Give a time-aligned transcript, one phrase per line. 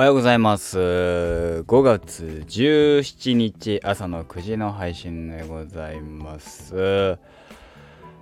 [0.00, 0.78] おはようございます。
[0.78, 7.18] 5月17日朝の9時の配信でございます。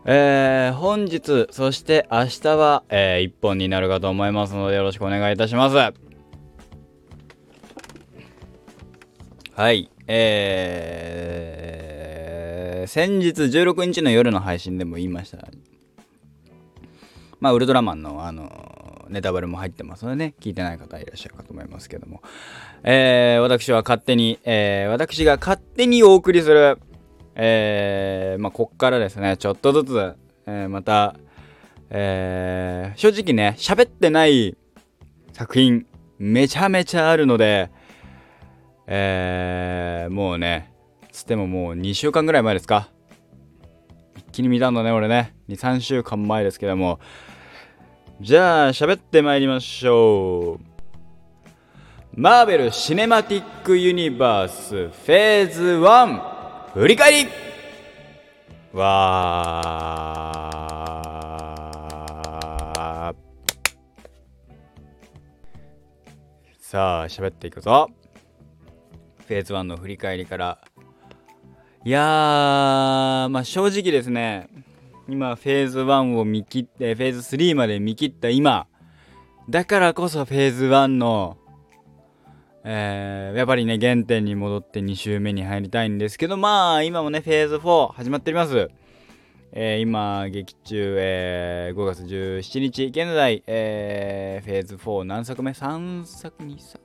[0.04, 5.76] えー、本日、そして明日は、えー、1本になるかと思いますのでよろしくお願いいたします。
[9.54, 15.46] はい、えー、先日16日の夜の配信でも言いました。
[17.38, 18.77] まあ、ウルトラマンのあの
[19.10, 22.22] ネタバレも入ってますのでね、聞いてない方いらっしゃるかと思いますけども、
[22.82, 26.78] えー、私は勝手に、えー、私が勝手にお送りする、
[27.34, 30.14] えー、まあ、こっからですね、ちょっとずつ、
[30.46, 31.16] えー、また、
[31.90, 34.56] えー、正直ね、喋ってない
[35.32, 35.86] 作品、
[36.18, 37.70] めちゃめちゃあるので、
[38.86, 40.72] えー、もうね、
[41.12, 42.88] つってももう2週間ぐらい前ですか。
[44.16, 45.34] 一気に見たんだね、俺ね。
[45.48, 46.98] 2、3週間前ですけども、
[48.20, 52.20] じゃあ喋ってまいりましょう。
[52.20, 57.28] マーベル・シネマティック・ユニバースフェーズ1振り返り。
[58.72, 63.16] わー。
[66.58, 67.88] さあ喋っていくぞ。
[69.28, 70.58] フェーズ1の振り返りから。
[71.84, 74.48] いやーまあ正直ですね。
[75.08, 78.66] 今フェーズ1を見切ってフェーズ3まで見切った今
[79.48, 81.38] だからこそフェーズ1の
[82.70, 88.68] えー、やっぱりね原点に戻って2周目に入りたいんですけどまあ今もねフェーズ4始まっております、
[89.52, 96.82] えー、今劇中、えー、5月17日現在、えー、フェーズ4何作目 ?3 作2作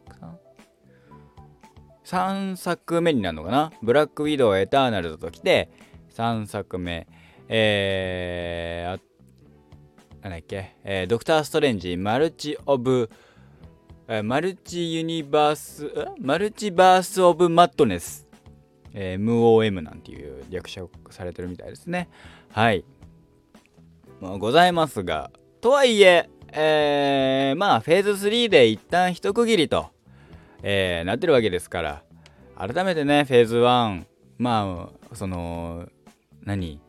[2.05, 2.53] 3?
[2.53, 3.73] 3作目になるのかな？
[3.81, 5.69] ブラックウィドウエターナルズときて
[6.15, 7.07] 3作目
[7.49, 13.09] えー、なんだっけ、えー、ドクター・ストレンジ、マルチ・オブ、
[14.07, 18.27] えー、マルチ・ユニバース、マルチバース・オブ・マットネス、
[18.93, 22.09] えー、MOM なんていう略称されてるみたいですね。
[22.51, 22.85] はい。
[24.21, 29.87] まあ、ございますが、とはいえ、えー、まあ、フェーズ3で一旦一区切りと、
[30.61, 32.03] えー、なってるわけですから、
[32.55, 34.05] 改めてね、フェーズ1、
[34.37, 35.87] まあ、その、
[36.43, 36.82] 何？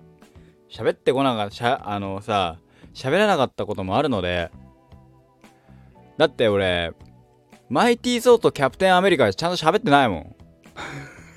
[0.74, 2.58] 喋ってこなかった、しゃ、あのさ、
[2.94, 4.50] 喋らなかったこともあるので、
[6.18, 6.92] だって俺、
[7.68, 10.34] マイティー・ソーとキャプテンアメリカでちゃんと喋ってないもん。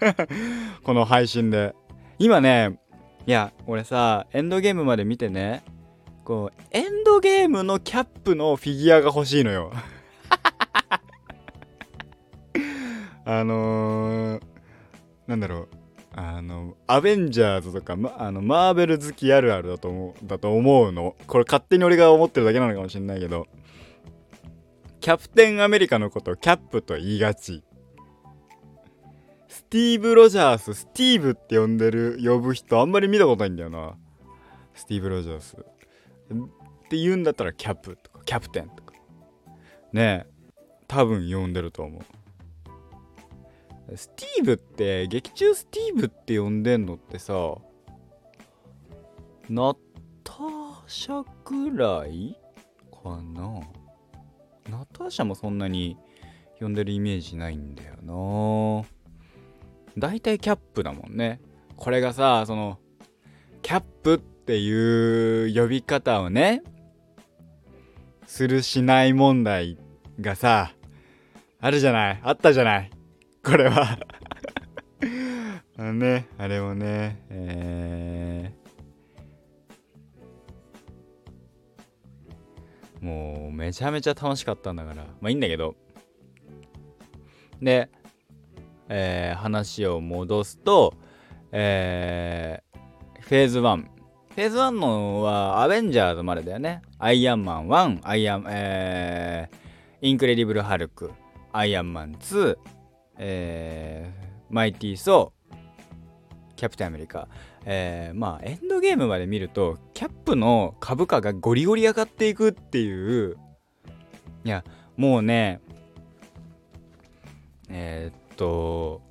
[0.83, 1.75] この配信で。
[2.17, 2.79] 今ね、
[3.27, 5.63] いや、俺さ、エンドゲームまで見てね、
[6.23, 9.71] こう、エンドゲームのキャップのフィギュアが欲しいのよ。
[13.23, 14.41] あのー、
[15.27, 15.69] なんだろう。
[16.19, 21.15] あの、アベンジャーズとか、ま、あの、マーベル好きあるあるだと思う、だと思うの。
[21.27, 23.45] これ勝手に俺が思ってるだけなのかもしれないけど、
[24.99, 27.63] キャプテンアメリカのことをキャップと言いがち。
[29.47, 33.95] スティーブ・ロジャース、スティーブって呼んでる、呼ぶ人あんまり見たことないんだよな。
[34.73, 35.55] スティーブ・ロジャース。
[35.55, 35.59] っ
[36.89, 38.95] て言うんだったらキャップとか、キャプテンとか。
[39.93, 40.51] ねえ、
[40.87, 42.01] 多分呼んでると思う。
[43.95, 47.33] スティーブって劇中スティーブって呼んでんのってさ
[49.49, 49.73] ナ
[50.23, 52.37] ターシャぐらい
[52.91, 53.61] かな？
[54.69, 55.97] ナターシャもそんなに
[56.59, 58.87] 呼んでるイメージないんだよな。
[59.97, 61.39] 大体キャップだもんね。
[61.77, 62.79] これがさその
[63.61, 66.61] キャップっていう呼び方をね
[68.25, 69.77] するしない問題
[70.19, 70.73] がさ
[71.61, 72.19] あるじゃない？
[72.21, 72.91] あったじゃない？
[73.47, 73.97] これは
[75.77, 85.75] あのね、あれもね、えー、もうめちゃめちゃ楽しかったんだから、まあいいんだけど。
[87.61, 87.89] で、
[88.89, 90.93] えー、話を戻すと、
[91.53, 93.77] えー、フェーズ1。
[94.35, 96.81] フェーズ1のはアベンジャーズまでだよね。
[96.99, 101.13] アイアンマン1、アイアン、えー、インクレディブル・ハルク、
[101.53, 102.57] アイアンマン2、
[103.17, 105.57] えー、マイティー・ソー、
[106.55, 107.27] キャプテンアメリカ、
[107.65, 113.37] えー、まあエンドゲームまで見るとキャップの株価がゴリゴリ上がっていくっていう。
[114.43, 114.63] いや
[114.95, 115.59] もうね
[117.69, 119.01] えー、っと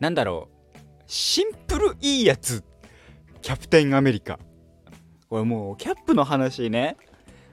[0.00, 0.78] なんだろう。
[1.06, 2.62] シンプルいいやつ。
[3.40, 4.38] キャプテンアメリカ。
[5.30, 6.96] これもうキャップの話ね。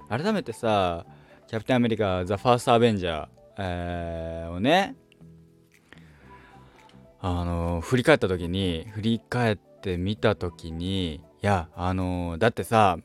[0.10, 1.06] 改めてさ
[1.48, 3.35] キャプテンアメリカザ・ファースト・アベンジャー。
[3.58, 4.96] えー、をね
[7.22, 12.98] あの振り返った時に振り返ってみた時にいやあのだってさ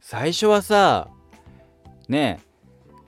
[0.00, 1.08] 最初はさ
[2.08, 2.40] ね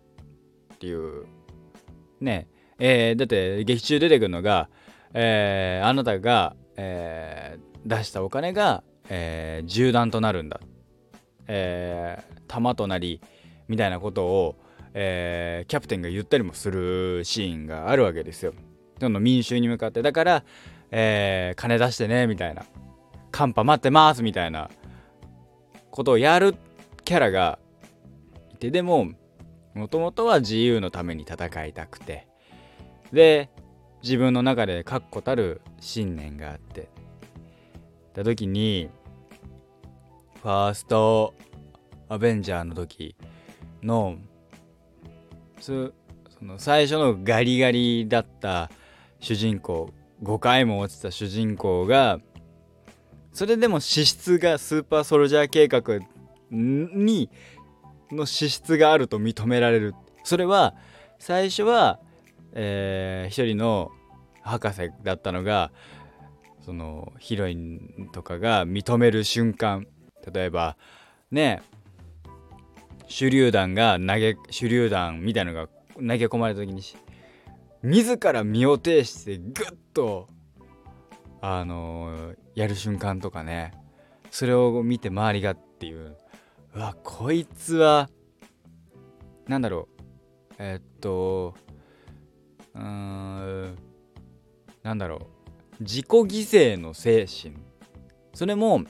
[0.74, 1.26] っていう
[2.20, 2.48] ね
[2.78, 4.68] えー、だって劇中出てくるのが、
[5.12, 10.60] えー、あなたが、えー、出したお金が、えー、銃弾となるんだ、
[11.48, 13.20] えー、弾となり
[13.66, 14.56] みたいなことを、
[14.94, 18.54] えー、キャプテンが言ったりもするシーンがあるわけですよ。
[19.00, 20.44] その民衆に向かってだから、
[20.90, 22.64] えー、金出してねみたいな。
[23.30, 24.70] 寒波待ってますみたいな
[25.90, 26.54] ことをやる
[27.04, 27.58] キャラが
[28.52, 29.10] いてでも
[29.74, 32.26] もともとは自由のために戦いたくて。
[33.12, 33.48] で
[34.02, 36.88] 自分の中で確固たる信念があって。
[38.14, 38.90] た時に
[40.42, 41.34] ファースト
[42.08, 43.14] アベンジャーの時
[43.82, 44.16] の
[45.60, 45.92] そ
[46.42, 48.70] の最初のガリガリだった
[49.20, 49.92] 主人公
[50.22, 52.20] 5回も落ちた主人公が
[53.32, 56.00] それでも資質がスーパーソルジャー計画
[56.50, 57.30] に
[58.10, 59.94] の資質があると認められる。
[60.24, 60.74] それは
[61.18, 62.00] 最初は、
[62.52, 63.90] えー、一人の
[64.42, 65.70] 博士だったのが
[66.64, 69.86] そのヒロインとかが認める瞬間。
[70.32, 70.76] 例えば
[71.30, 71.62] ね
[73.08, 76.82] 手榴弾が投げ手榴弾みたいのが投げ込まれた時に
[77.82, 80.28] 自ら身を挺してグッと
[81.40, 83.72] あのー、やる瞬間とかね。
[84.30, 86.16] それを見て周りがっていう。
[86.74, 88.10] うわこいつは
[89.46, 90.02] なんだろう。
[90.58, 91.54] えー、っと
[92.74, 93.76] うーん
[94.82, 95.28] なんだろ
[95.80, 95.82] う。
[95.82, 97.56] 自己犠牲の精神。
[98.34, 98.82] それも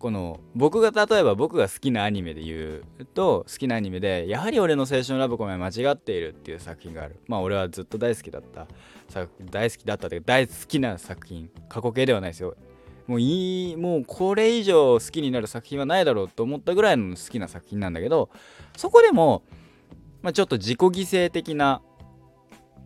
[0.00, 7.20] この僕が例えば僕が好きなアニメで言うと好きなアニメでやはり俺の青春ラブコメは間違っているっていう作品がある。
[7.28, 8.66] まあ俺はずっと大好きだった。
[9.50, 11.50] 大好きだったというか大好きな作品。
[11.68, 12.56] 過去形ではないですよ。
[13.06, 18.30] もういいもうこれ以上好きになる作品はないだろうと思ったぐらいの好きな作品なんだけど
[18.76, 19.42] そこでも、
[20.22, 21.82] まあ、ちょっと自己犠牲的な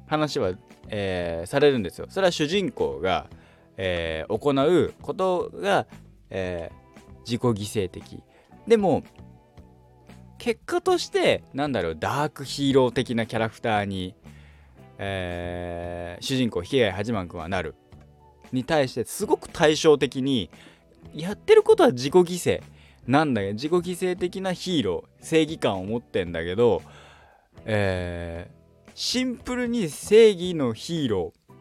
[0.07, 0.53] 話は、
[0.89, 2.07] えー、されるんですよ。
[2.09, 3.29] それは主人公が、
[3.77, 5.87] えー、行うことが、
[6.31, 6.84] えー
[7.25, 8.23] 自己犠牲的。
[8.67, 9.03] でも
[10.39, 14.15] 結果としてなんだろうダークヒーロー的なキャラクターに、
[14.99, 17.75] えー、主人公ヒゲガイハジマン君はなる。
[18.53, 20.49] に対してすごく対照的に
[21.13, 22.63] やってることは自己犠牲
[23.07, 26.83] なんだけど自己犠牲的なヒーロー正義感を持ってんだけど、
[27.67, 31.53] えー、シンプルに正義のヒーロー、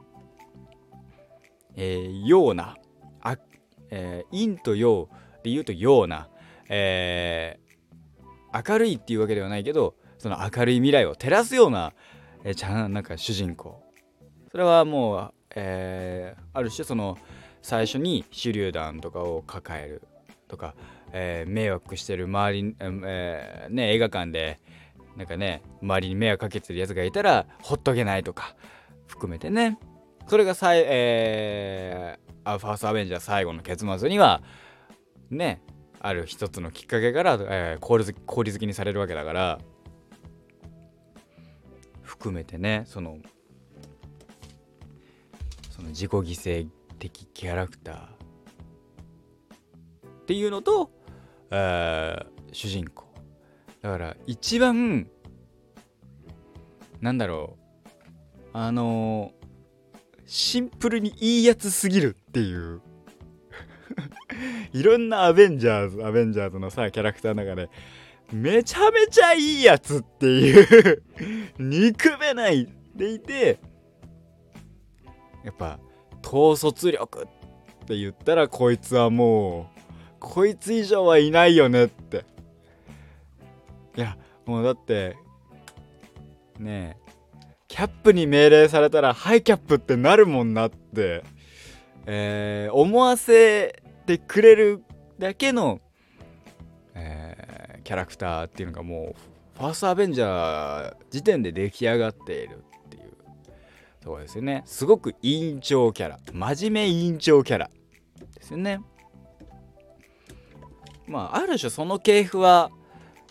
[1.76, 2.78] えー、ような
[3.22, 3.38] あ、
[3.90, 5.10] えー、陰と陽
[5.44, 6.30] で言うとような、
[6.70, 11.94] えー、明るいっていうわけではないけどその明るい未来を照らすような、
[12.44, 13.84] えー、ちゃんなんか主人公。
[14.52, 17.18] それはもう、えー、ある種その
[17.62, 20.04] 最初に手榴弾とかを抱える
[20.48, 20.76] とか、
[21.12, 24.60] えー、迷惑してる周り、えー、ね映画館で
[25.18, 28.56] なんかね周りに迷惑かけてるやつがいたらほっとけないとか
[29.08, 29.80] 含めてね。
[30.28, 34.42] それがさい、えー、ファーストアベンジャー最後の結末には
[35.34, 35.62] ね
[36.00, 39.60] ある一つのきっかけから、えー、氷氷好きにされるわけだから
[42.02, 43.18] 含めてねその
[45.70, 46.68] その自己犠牲
[47.00, 47.96] 的キャラクター
[50.24, 50.90] っていうのと、
[51.52, 53.06] えー、主人公。
[53.82, 55.08] だから一番
[57.02, 62.82] なんだろうあのー、シンプルにいいやつすぎるっていう
[64.74, 67.70] いろんなアベンジャーズ、アベンジャーズのさ、キャラクターの中で、
[68.32, 71.04] めちゃめちゃいいやつっていう
[71.60, 73.60] 憎めないでいて、
[75.44, 75.80] やっぱ、
[76.26, 79.82] 統率力って言ったら、こいつはもう、
[80.20, 82.26] こいつ以上はいないよねって。
[83.96, 85.18] いや、もうだって、
[86.60, 87.04] ねえ、
[87.68, 91.24] キャップに命令されたら、ハイキャップってなるもんなって、
[92.06, 94.84] えー、思わせてくれる
[95.18, 95.80] だけの、
[96.94, 103.04] えー、キャラクターっていうのがもうファーストアベンジャー時点で出来上がっているっていう
[104.02, 104.64] ところですよね。
[104.66, 107.70] すごく委員長キャラ真面目委員長キャラ
[108.36, 108.80] ですよね。
[111.08, 112.72] まあある種その系譜は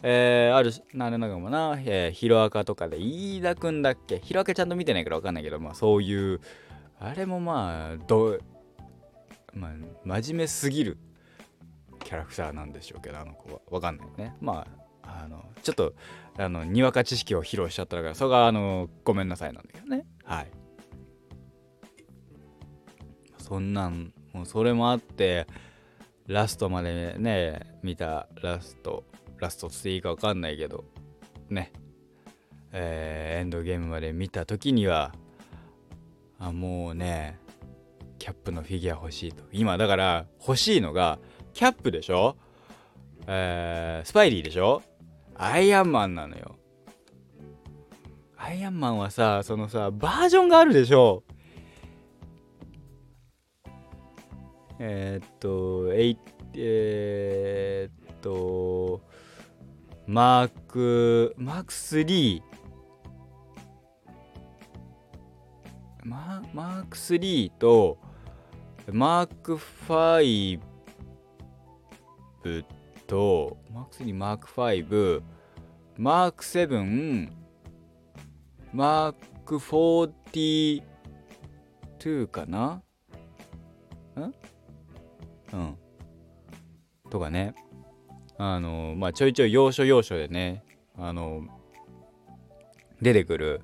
[0.04, 4.18] えー、ある何年かもな、えー、ヒロアカとかで飯田くんだっけ？
[4.18, 6.40] ヒロアカちゃんと見てないから分かんないけどまあそういう
[6.98, 8.40] あれもまあど
[9.54, 9.70] まあ
[10.04, 10.98] 真面目すぎる
[12.04, 13.60] キャラクターなんでしょうけどあの子は。
[13.70, 14.36] 分かんないね。
[14.40, 14.66] ま
[15.02, 15.94] ああのちょっと
[16.38, 20.06] あのにわか知識を披露しちゃったからそれがあのごめんなさいなんだけどね。
[20.24, 20.50] はい。
[23.38, 25.46] そんなんもうそれもあって
[26.26, 29.04] ラストまでね見たラスト
[29.38, 30.84] ラストっていいか分かんないけど
[31.50, 31.72] ね。
[32.72, 35.12] えー、エンドゲームまで見た時には
[36.38, 37.38] あもうね
[38.22, 39.42] キャップのフィギュア欲しいと。
[39.50, 41.18] 今だから欲しいのが
[41.54, 42.36] キャップでしょ？
[43.26, 44.80] えー、スパイリーでしょ？
[45.34, 46.54] アイアンマンなのよ。
[48.36, 51.24] アイアンマンはさそのさバージョンがあるでしょ？
[54.78, 56.18] えー、っとえい
[56.54, 59.00] えー、っと
[60.06, 62.40] マークマーク3
[66.04, 67.98] ママーク3と
[68.90, 70.60] マーク5
[73.06, 75.22] とマーク3マーク5
[75.98, 77.30] マーク7
[78.72, 80.82] マーク42
[82.28, 82.82] かな？
[84.16, 84.22] ん
[85.52, 85.76] うん。
[87.10, 87.54] とかね。
[88.38, 90.64] あのまあちょいちょい要所要所でね
[90.96, 91.42] あの
[93.00, 93.60] 出てくる。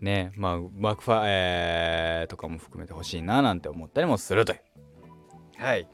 [0.00, 4.60] ねまあマークファ、えー、とかも含めてほしいななんて思ったりもするという。
[5.56, 5.88] はい。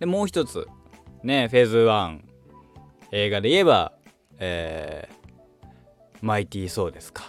[0.00, 0.66] でもう一つ。
[1.22, 2.20] ねフェーズ1
[3.12, 3.92] 映画で言えば
[4.44, 7.22] えー、マイティー・ソーですか。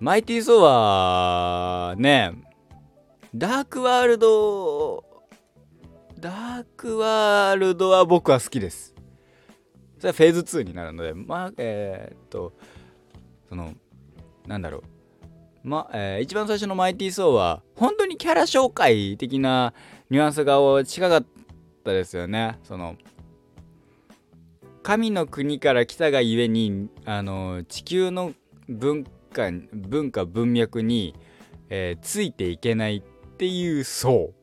[0.00, 2.32] マイティー・ソーはね
[3.34, 5.02] ダークワールド
[6.20, 8.93] ダークワールドは僕は好きです
[10.04, 12.52] それはフェーズ2になるのでまあえー、っと
[13.48, 13.72] その
[14.46, 14.82] なんだろう。
[15.62, 19.72] まえー、一番最初のマイティー・ソーは本当にキャラ紹介的な
[20.10, 21.24] ニュアンスが近かっ
[21.84, 22.58] たですよね。
[22.64, 22.96] その
[24.82, 28.34] 神の国から来たがゆえにあの地球の
[28.68, 31.14] 文化文化文脈に、
[31.70, 33.02] えー、ついていけないっ
[33.38, 34.34] ていう層。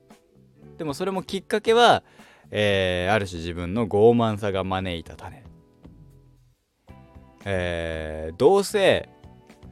[0.80, 2.02] でもそれもきっかけは、
[2.50, 5.41] えー、ある種自分の傲慢さが招いた種。
[7.46, 9.10] えー、どうせ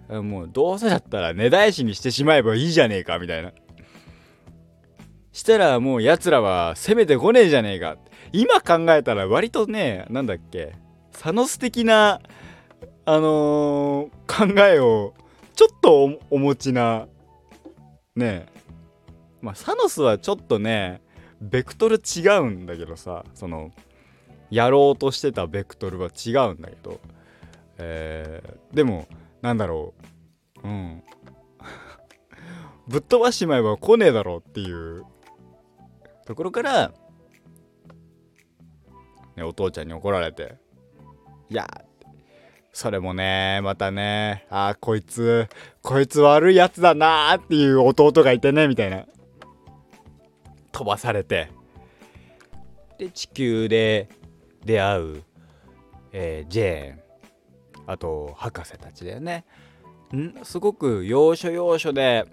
[0.10, 3.52] もうどうせだったら根絶やしにしてしまえばいいじゃねえかみたいな。
[5.32, 7.98] したらもう奴らは攻めてこねえじゃねえか。
[8.34, 10.74] 今考えたら割とねなんだっけ
[11.12, 12.22] サノス的な
[13.06, 15.14] あのー、考えを
[15.56, 17.08] ちょっとお持ちな
[18.16, 18.48] ね
[19.42, 21.02] まあサノスはちょっとね
[21.40, 23.72] ベクトル違うんだけどさその
[24.50, 27.00] やろうとしてたベクトルは違うんだけど。
[27.80, 29.08] えー、でも
[29.42, 29.94] なんだろ
[30.64, 30.68] う。
[30.68, 31.04] うん。
[32.88, 35.06] ぶっ飛ばしちまえば来ねえだろうっていう
[36.26, 36.92] ところから、
[39.36, 40.56] ね、お父ちゃんに怒られて
[41.50, 41.68] いや
[42.74, 45.48] それもねまたねあこいつ
[45.82, 49.06] こいつ悪いやつだなっていう弟がいてねみたいな。
[50.72, 51.52] 飛ばされて。
[52.98, 54.08] で地球で
[54.64, 55.24] 出会う、
[56.12, 57.09] えー、ジェーン。
[57.90, 59.46] あと博士たちだよね。
[60.16, 60.34] ん？
[60.44, 62.24] すごく要所要所で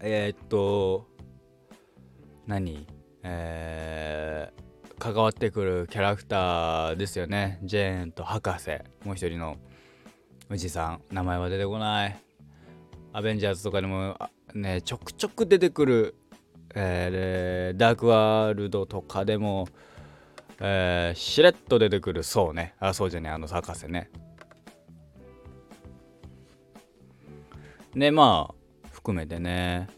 [0.00, 1.06] えー、っと
[2.48, 2.88] 何？
[3.22, 7.60] えー、関わってくるキャラクターですよね。
[7.62, 8.70] ジェーンと博士
[9.04, 9.56] もう一人の
[10.50, 11.02] おじさん。
[11.12, 12.20] 名前は出てこない。
[13.12, 14.18] アベンジャーズとかでも
[14.54, 16.16] ねちょくちょく出てくる、
[16.74, 19.68] えー、ダークワールドとかでも、
[20.64, 22.74] えー、しれっと出てくるそうね。
[22.78, 24.12] あそうじゃねあの博士ね。
[27.96, 28.54] でま
[28.84, 29.88] あ含めてね。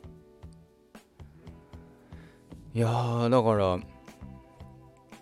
[2.73, 3.79] いやだから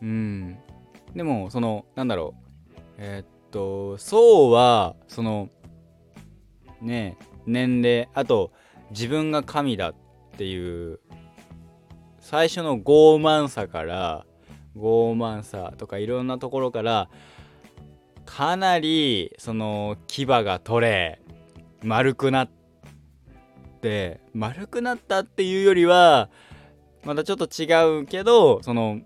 [0.01, 0.59] うん。
[1.13, 2.37] でもそのなんだろ
[2.77, 2.83] う。
[2.99, 5.49] えー、っとそうはその
[6.81, 8.53] ね年齢あと
[8.91, 9.95] 自分が神だっ
[10.37, 11.01] ていう
[12.21, 14.25] 最初の傲慢さから
[14.77, 17.09] 傲慢さとかいろんなところから
[18.25, 21.21] かなりその牙が取れ
[21.83, 22.51] 丸くなっ
[23.81, 26.31] て丸くなったっていうよりは
[27.05, 29.01] またちょっと違うけどその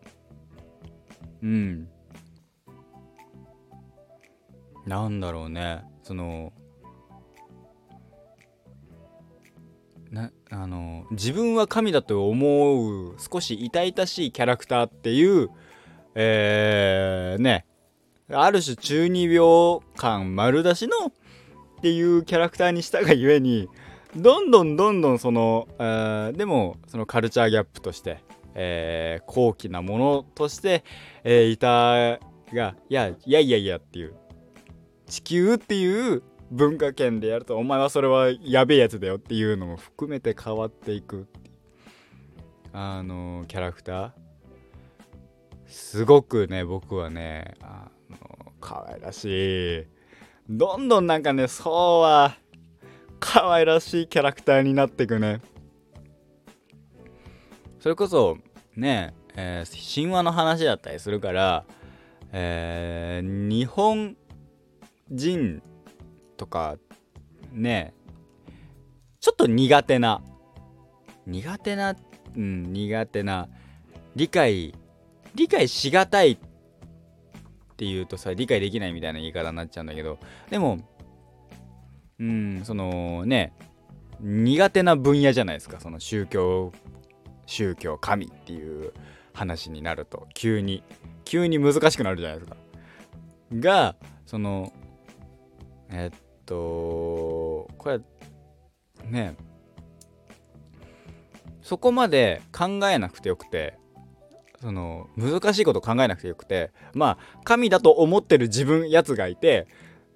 [1.42, 1.88] うん。
[4.86, 5.84] なんだろうね。
[6.02, 6.52] その
[10.10, 15.50] なあの自分は神だと思う少し痛々しいキャラクターっていう
[16.18, 17.66] えー、ね
[18.30, 21.12] ある種中二病感丸出しのっ
[21.82, 23.68] ていうキャラクターにしたがゆえに
[24.16, 30.84] どんどんどんどんその、えー、でもそのカルチャーギャップとして、えー、高貴なものとして、
[31.22, 32.18] えー、いた
[32.54, 34.14] がいやいやいやいやっていう
[35.06, 41.26] 地球っていう文化圏でやるとお前はそれはやべえやつだよっていうのも含めて変わっていく。
[42.72, 44.10] あのキャラクター。
[45.66, 49.86] すごくね僕はねあの可愛らしい。
[50.48, 52.36] どんどんなんかねそうは
[53.18, 55.40] 可愛らしいキャラクターになっていくね。
[57.80, 58.38] それこそ
[58.76, 61.64] ね、えー、神話の話だったりするから、
[62.32, 64.16] えー、日本
[65.10, 65.62] 人
[66.36, 66.76] とか
[67.52, 67.94] ね
[69.20, 70.22] ちょっと苦手な。
[71.26, 71.96] 苦手な
[72.36, 73.48] うん苦手な。
[74.14, 74.72] 理解
[75.34, 76.38] 理解しがたいっ
[77.76, 80.18] ていうとさ理解できないみたいな言い方になっちゃうんだけど。
[80.48, 80.78] でも
[82.18, 83.52] うんそのね
[84.20, 85.80] 苦手な分野じゃないですか。
[85.80, 86.72] その宗教
[87.46, 88.92] 宗教神っていう
[89.32, 90.28] 話になると。
[90.34, 90.82] 急に
[91.24, 92.56] 急に難しくなるじゃないですか。
[93.52, 94.72] がその
[95.90, 98.00] えっとこれ
[99.10, 99.36] ね
[101.62, 103.76] そこまで考えなくてよくて
[104.60, 109.66] その難しいこと考えなくてよくてまあ神だと思ってる自分やつがいて、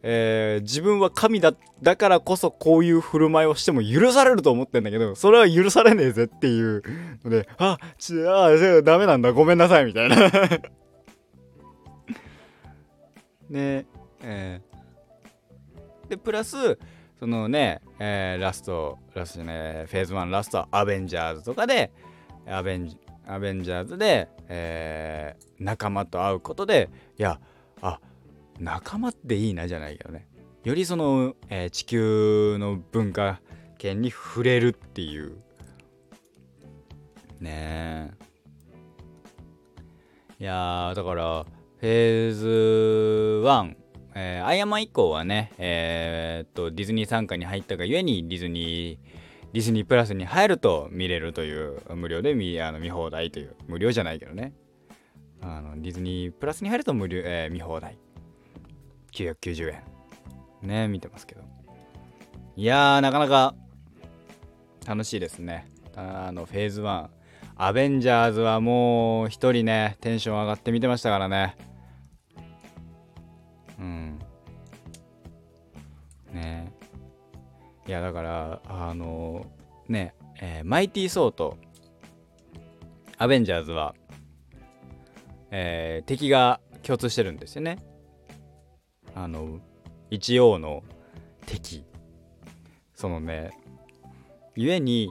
[0.03, 6.83] えー、自分は神だだからこそこういう振る舞いをしても許されると思ってんだけどそれは許されねえぜっていう
[7.25, 8.51] のであちあ
[8.83, 10.17] ダメなんだごめんなさいみたいな。
[13.51, 13.85] ね
[14.23, 14.70] えー、
[16.11, 16.79] でプラス
[17.19, 21.93] そのね、えー、ラストラストねフェーズ1ラストアベンジャーズとかで
[22.47, 27.39] アベンジアベンジャーズで、えー、仲間と会うことでいや
[27.81, 28.01] あ
[28.59, 30.27] 仲間っていいなじゃないけどね。
[30.65, 33.41] よりその、えー、地球の文化
[33.79, 35.39] 圏に触れるっていう。
[37.41, 38.21] ねえ。
[40.41, 41.47] いやだから
[41.79, 42.47] フェーズ
[43.47, 43.75] 1、
[44.15, 48.99] えー、アイアマン以降はね、えー、っとディズニー傘下に入ったがゆえにディズニー
[49.53, 54.53] ディズニープラスに入ると見れるという無料で見あの見放題という無料じゃないけどね。
[55.43, 57.99] あのディズニープラスに入ると無料、えー、見放題。
[59.13, 59.83] 990円。
[60.63, 61.43] ね見てますけど。
[62.57, 63.55] いやーなかなか
[64.87, 65.67] 楽しいですね。
[65.97, 67.09] あのフェーズ1
[67.57, 71.57] アベンジャーズはもう一人ねテンション上がって見てましたからね。
[73.81, 74.19] うん。
[76.33, 76.73] ね。
[77.87, 79.47] いやだからあの
[79.89, 81.59] ねえー、マイティー・ソーと
[83.19, 83.95] アベンジャーズは、
[85.51, 87.79] えー、敵が共通してるんですよね。
[89.15, 89.61] あの
[90.11, 90.83] 一応の
[91.47, 91.85] 敵。
[92.95, 93.51] そのね
[94.57, 95.11] 故に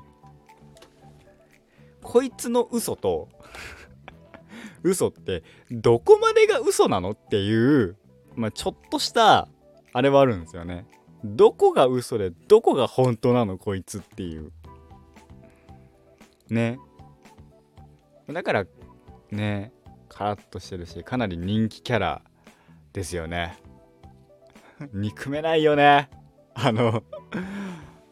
[2.01, 3.29] こいつの嘘と
[4.83, 7.97] 嘘ってどこまでが嘘なのっていう、
[8.39, 9.49] まあ、ちょっとした
[9.91, 10.85] あれはあるんですよね。
[11.25, 14.53] どこが嘘でどこが本当なのこいつっていう。
[16.49, 16.79] ね。
[18.29, 18.65] だから
[19.29, 19.73] ね
[20.07, 22.21] カラッとしてるしかなり人気キャラ
[22.93, 23.57] ですよね。
[24.93, 26.09] 憎めないよね。
[26.53, 27.03] あの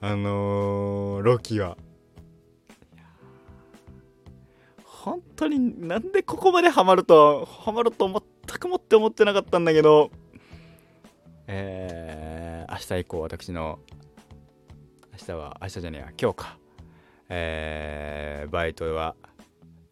[0.02, 1.78] あのー、ロキは。
[4.84, 10.12] 本当になんでここまでハマるとハマると全くもって思ってなかったんだけど
[11.48, 13.80] えー明日以降私の
[15.14, 16.58] 明日は明日じゃねえや今日か。
[17.30, 19.16] えー、バイトは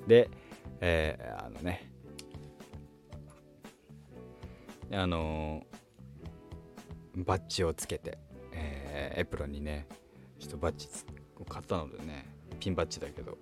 [0.07, 0.29] で
[0.81, 1.89] えー、あのね
[4.91, 8.19] あのー、バッジをつけて、
[8.53, 9.87] えー、エプロンにね
[10.39, 10.87] ちょっとバッジ
[11.39, 12.27] を買ったのでね
[12.59, 13.37] ピンバッジだけど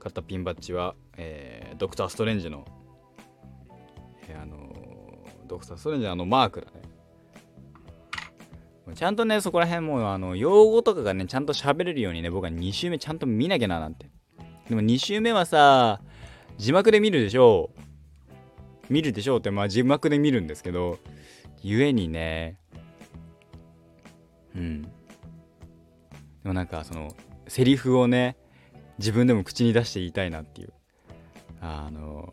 [0.00, 2.64] 買ったピンバッジは、えー、ドクター・ストレンジの、
[4.34, 4.56] あの
[5.46, 6.82] ドクター・ストレンジあのマークだね
[8.94, 14.06] ちゃんとね、そこら辺も、あの、用語とかがね、ちゃんと喋れるようにね、僕は2週目ちゃんと見なきゃななんて。
[14.68, 16.00] でも2週目はさ、
[16.56, 18.92] 字幕で見るでしょう。
[18.92, 20.98] 見るでしょうって、まあ字幕で見るんですけど、
[21.62, 22.58] ゆえにね、
[24.54, 24.82] うん。
[24.82, 24.88] で
[26.44, 27.14] もなんか、その、
[27.46, 28.36] セリフをね、
[28.98, 30.72] 自分でも口に出して言いたいなっていう、
[31.60, 32.32] あの、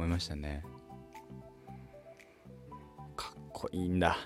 [0.00, 0.62] 思いましたね。
[3.16, 4.16] かっこいいんだ。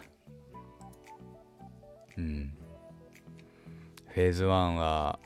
[2.17, 2.55] うん
[4.07, 5.19] フェーズ1は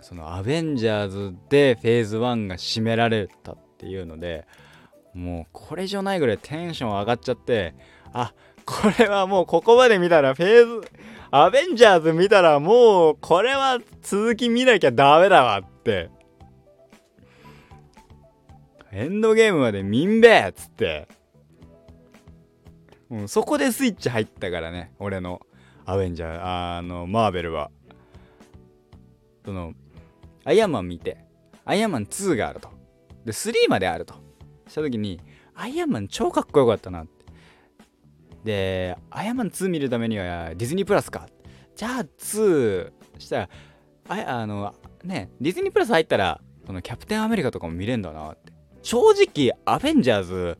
[0.00, 4.44] そのアベンジャーズでフェーズ1が締められたっていうので
[5.14, 7.76] もうこれ以上ないぐらいテンション上がっちゃって
[8.12, 10.88] あこれはもうここまで見たらフェーズ
[11.30, 16.10] アベンジャーズ見たらもうこれは続き見なきゃダメだわって
[18.94, 21.08] エンドゲームまで見んべえっつって、
[23.10, 25.40] うん、そこでスイッチ入ったからね俺の
[25.86, 27.70] アベンジャーあのマーベルは。
[29.44, 29.72] その
[30.44, 31.24] アイアンマン見て
[31.64, 32.68] アイアンマン2があると。
[33.24, 34.14] で3まであると。
[34.68, 35.20] した時に
[35.54, 37.24] アイアンマン超かっこよかったなって。
[38.44, 41.28] でアイアンマン2見るためにはディズニープラスか。
[41.74, 43.48] じゃあ2したら
[44.08, 48.41] ああのねディズニープラス入ったらそのキャプテンアメリカとかも見れんだなって。
[48.82, 50.58] 正直アベンジャーズ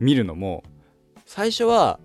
[0.00, 0.62] 見るのも
[1.26, 1.98] 最初は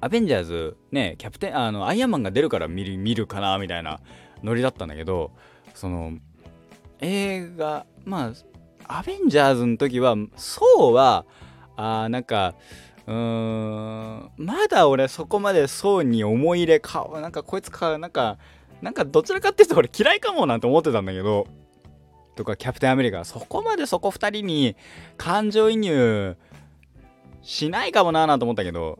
[0.00, 4.00] アベンジャーズねキャプテンあのアイアンマンが出るから見る見るかなみたいな
[4.42, 5.32] ノリだったんだけど
[5.74, 6.12] その
[7.00, 8.32] 映画ま
[8.86, 11.24] あアベンジャーズの時はそうは
[11.76, 12.54] あなんか
[13.06, 18.38] うーんまだ俺そこまでそうに思い入れかなんかこいつかなんか
[18.82, 21.46] なんかどちらかっていうと俺嫌いかもなんて思ってたんだけど
[22.34, 24.76] とかキャプテンアメリカそこまでそこ2人に
[25.16, 26.36] 感情移入
[27.42, 28.98] しないかもなーなんて思ったけど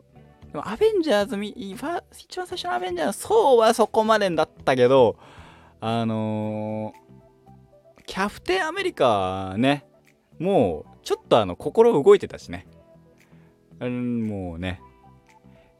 [0.51, 5.17] でもアベンジャーズ一番最初のアベンジャーズそうはそこまでだったけど
[5.81, 9.85] あのー、キャプテンアメリカね
[10.39, 12.67] もうちょっとあの心動いてたしね。
[13.79, 14.81] うんもうね。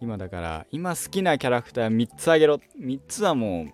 [0.02, 2.60] 今だから今好きなキャラクター3つあげろ。
[2.80, 3.74] 3つはもう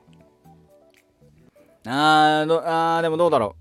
[1.85, 3.55] あーどあーでもどうだろ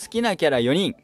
[0.00, 0.94] 好きなキャラ4人。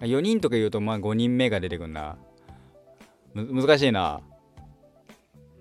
[0.00, 2.16] 4人とか言うとまあ5人目が出てくんな。
[3.34, 4.20] 難しいな。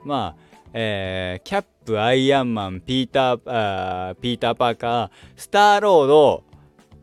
[0.03, 6.43] まあえー、キャップアイアンマンピーターあーピーターパーカースターロード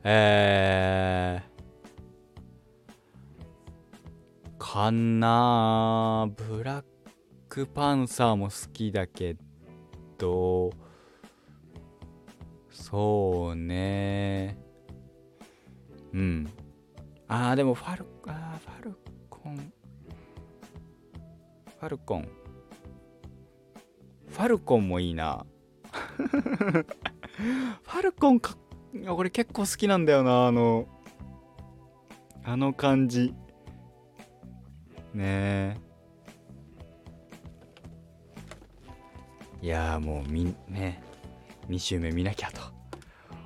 [0.05, 6.85] えー、かなブラッ
[7.49, 9.37] クパンサーも好きだけ
[10.19, 10.71] ど
[12.73, 14.57] そうね。
[16.13, 16.49] うん。
[17.29, 18.97] ああでもファルあファル
[19.29, 19.57] コン。
[19.57, 22.29] ファルコン。
[24.29, 25.45] ファルコンもいいな。
[26.23, 28.57] ファルコンか
[29.09, 30.87] 俺結構好きなんだよなあの
[32.45, 33.35] あの感じ。
[35.15, 35.77] ね。
[35.79, 35.93] え
[39.63, 41.03] いやもうみんね。
[41.69, 42.61] 2周目見なきゃと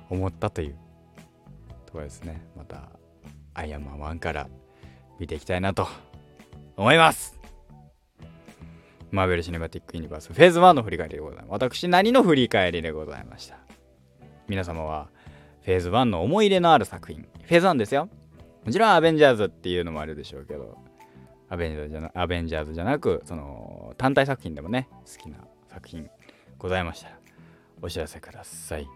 [0.09, 0.75] 思ったという
[1.85, 2.89] ところですねまた
[3.53, 4.47] アイアンマン1から
[5.19, 5.87] 見ていきたいなと
[6.75, 7.37] 思います
[9.11, 11.49] マーベル・シネマティック・ユニバースフェーズ1の振り返りでございます。
[11.51, 13.57] 私何の振り返りでございました。
[14.47, 15.07] 皆様は
[15.61, 17.21] フェーズ1の思い入れのある作品。
[17.21, 18.09] フェーズ1ですよ。
[18.65, 20.77] もちろんアベンジャーズっていうのもあるでしょうけど、
[21.47, 25.37] アベンジャーズじゃなアベンジャーズじゃなく、その単体作品でもね、好きな
[25.69, 26.09] 作品
[26.57, 27.09] ございました、
[27.81, 28.87] お知らせください。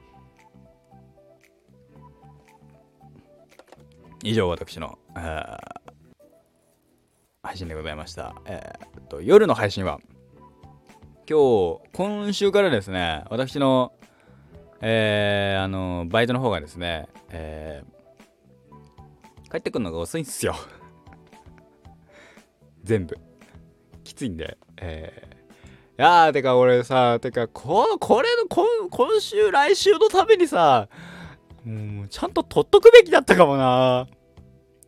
[4.23, 4.99] 以上、私の、
[7.43, 8.35] 配信でございました。
[8.45, 9.99] えー、っと、夜の配信は、
[11.27, 13.93] 今日、今週からですね、私の、
[14.81, 20.55] えー、あの、バイトの方がですね、えー、帰ってくるのが遅いんですよ。
[22.83, 23.17] 全部。
[24.03, 25.30] きついんで、えー、
[26.01, 30.89] やー、てか俺さ、てか、こ、これの、今週、来週のためにさ、
[31.63, 34.07] う、ちゃんと取っとくべきだったかもな。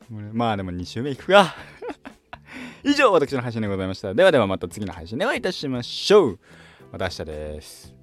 [0.10, 1.56] まあでも2週目いくか。
[2.84, 4.16] 以上、私の配信でございました。
[4.16, 6.40] ではではまた次の配信でお会いいたしましょう。
[6.92, 8.03] また明日です。